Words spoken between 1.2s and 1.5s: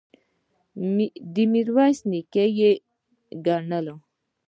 د